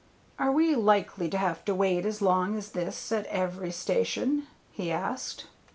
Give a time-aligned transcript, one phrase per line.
[0.39, 4.91] "Are we likely to have to wait as long as this at every station?" he
[4.91, 5.45] asked.